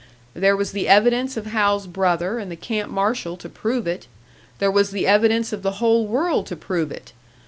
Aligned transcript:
There 0.33 0.57
was 0.57 0.71
the 0.71 0.87
evidence 0.87 1.37
of 1.37 1.45
Hal's 1.45 1.85
brother 1.85 2.39
and 2.39 2.51
the 2.51 2.55
camp 2.55 2.89
marshal 2.89 3.37
to 3.37 3.47
prove 3.47 3.85
it; 3.85 4.07
there 4.57 4.71
was 4.71 4.89
the 4.89 5.05
evidence 5.05 5.53
of 5.53 5.61
the 5.61 5.73
whole 5.77 6.07
world 6.07 6.47
to 6.47 6.55
prove 6.55 6.91
it! 6.91 7.13